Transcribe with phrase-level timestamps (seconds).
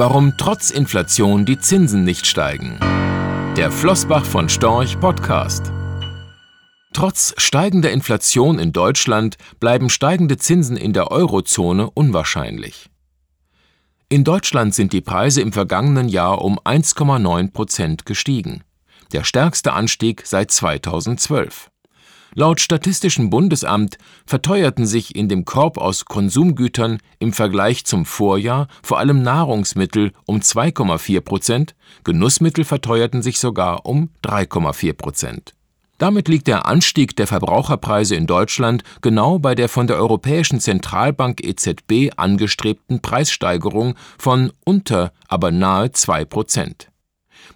[0.00, 2.78] Warum trotz Inflation die Zinsen nicht steigen.
[3.54, 5.70] Der Flossbach von Storch Podcast.
[6.94, 12.88] Trotz steigender Inflation in Deutschland bleiben steigende Zinsen in der Eurozone unwahrscheinlich.
[14.08, 18.64] In Deutschland sind die Preise im vergangenen Jahr um 1,9 Prozent gestiegen,
[19.12, 21.70] der stärkste Anstieg seit 2012.
[22.34, 29.00] Laut Statistischem Bundesamt verteuerten sich in dem Korb aus Konsumgütern im Vergleich zum Vorjahr vor
[29.00, 31.74] allem Nahrungsmittel um 2,4 Prozent,
[32.04, 35.54] Genussmittel verteuerten sich sogar um 3,4 Prozent.
[35.98, 41.44] Damit liegt der Anstieg der Verbraucherpreise in Deutschland genau bei der von der Europäischen Zentralbank
[41.44, 46.90] EZB angestrebten Preissteigerung von unter, aber nahe 2 Prozent.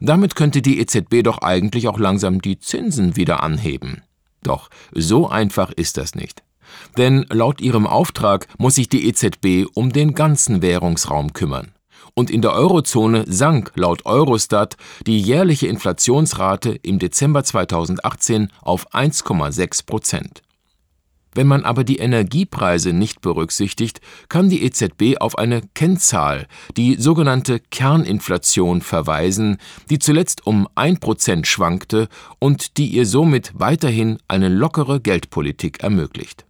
[0.00, 4.02] Damit könnte die EZB doch eigentlich auch langsam die Zinsen wieder anheben.
[4.44, 6.44] Doch so einfach ist das nicht.
[6.96, 11.72] Denn laut ihrem Auftrag muss sich die EZB um den ganzen Währungsraum kümmern.
[12.14, 19.86] Und in der Eurozone sank laut Eurostat die jährliche Inflationsrate im Dezember 2018 auf 1,6
[19.86, 20.42] Prozent.
[21.34, 27.60] Wenn man aber die Energiepreise nicht berücksichtigt, kann die EZB auf eine Kennzahl, die sogenannte
[27.60, 29.58] Kerninflation, verweisen,
[29.91, 36.46] die zuletzt um ein Prozent schwankte und die ihr somit weiterhin eine lockere Geldpolitik ermöglicht.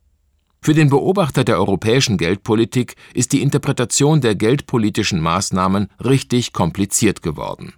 [0.60, 7.74] Für den Beobachter der europäischen Geldpolitik ist die Interpretation der geldpolitischen Maßnahmen richtig kompliziert geworden.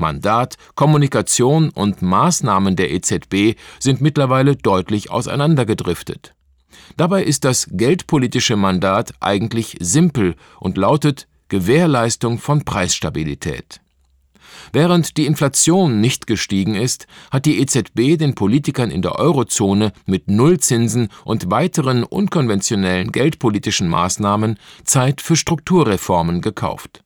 [0.00, 6.34] Mandat, Kommunikation und Maßnahmen der EZB sind mittlerweile deutlich auseinandergedriftet.
[6.96, 13.80] Dabei ist das geldpolitische Mandat eigentlich simpel und lautet Gewährleistung von Preisstabilität.
[14.72, 20.28] Während die Inflation nicht gestiegen ist, hat die EZB den Politikern in der Eurozone mit
[20.28, 27.02] Nullzinsen und weiteren unkonventionellen geldpolitischen Maßnahmen Zeit für Strukturreformen gekauft.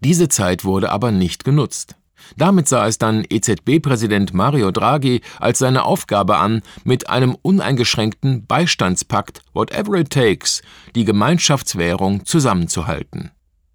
[0.00, 1.96] Diese Zeit wurde aber nicht genutzt.
[2.36, 9.42] Damit sah es dann EZB-Präsident Mario Draghi als seine Aufgabe an, mit einem uneingeschränkten Beistandspakt
[9.52, 10.62] Whatever it takes
[10.94, 13.30] die Gemeinschaftswährung zusammenzuhalten.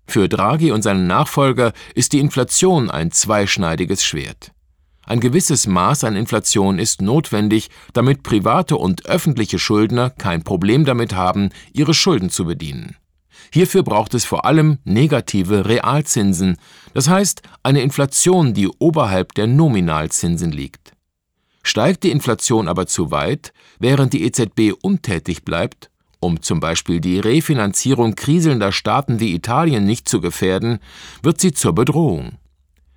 [0.07, 4.51] Für Draghi und seinen Nachfolger ist die Inflation ein zweischneidiges Schwert.
[5.05, 11.15] Ein gewisses Maß an Inflation ist notwendig, damit private und öffentliche Schuldner kein Problem damit
[11.15, 12.95] haben, ihre Schulden zu bedienen.
[13.51, 16.57] Hierfür braucht es vor allem negative Realzinsen,
[16.93, 20.93] das heißt eine Inflation, die oberhalb der Nominalzinsen liegt.
[21.63, 25.89] Steigt die Inflation aber zu weit, während die EZB untätig bleibt,
[26.19, 30.79] um zum Beispiel die Refinanzierung kriselnder Staaten wie Italien nicht zu gefährden,
[31.23, 32.37] wird sie zur Bedrohung.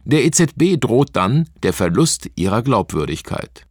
[0.04, 3.66] Der EZB droht dann der Verlust ihrer Glaubwürdigkeit.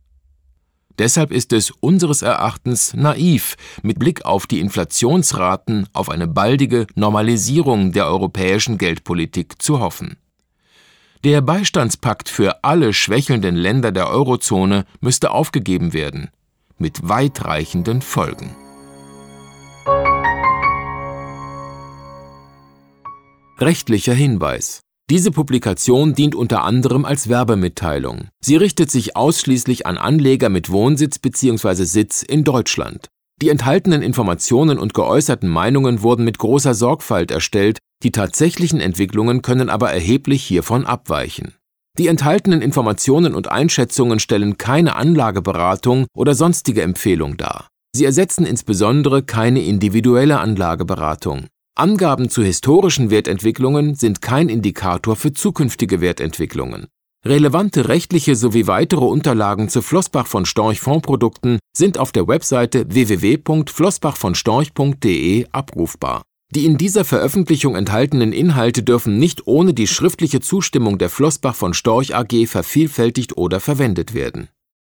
[1.02, 7.92] Deshalb ist es unseres Erachtens naiv, mit Blick auf die Inflationsraten auf eine baldige Normalisierung
[7.92, 10.18] der europäischen Geldpolitik zu hoffen.
[11.24, 16.30] Der Beistandspakt für alle schwächelnden Länder der Eurozone müsste aufgegeben werden,
[16.78, 18.56] mit weitreichenden Folgen.
[23.58, 28.30] Rechtlicher Hinweis diese Publikation dient unter anderem als Werbemitteilung.
[28.40, 31.84] Sie richtet sich ausschließlich an Anleger mit Wohnsitz bzw.
[31.84, 33.10] Sitz in Deutschland.
[33.42, 39.70] Die enthaltenen Informationen und geäußerten Meinungen wurden mit großer Sorgfalt erstellt, die tatsächlichen Entwicklungen können
[39.70, 41.56] aber erheblich hiervon abweichen.
[41.98, 47.68] Die enthaltenen Informationen und Einschätzungen stellen keine Anlageberatung oder sonstige Empfehlung dar.
[47.94, 51.48] Sie ersetzen insbesondere keine individuelle Anlageberatung.
[51.76, 56.86] Angaben zu historischen Wertentwicklungen sind kein Indikator für zukünftige Wertentwicklungen.
[57.26, 65.48] Relevante rechtliche sowie weitere Unterlagen zu Flossbach von Storch Fondsprodukten sind auf der Webseite www.flossbachvonstorch.de
[65.52, 66.22] abrufbar.
[66.54, 71.74] Die in dieser Veröffentlichung enthaltenen Inhalte dürfen nicht ohne die schriftliche Zustimmung der Flossbach von
[71.74, 74.50] Storch AG vervielfältigt oder verwendet werden